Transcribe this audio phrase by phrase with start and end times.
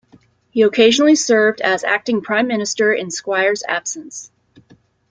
[0.49, 4.31] He occasionally served as acting Prime Minister in Squire's absence.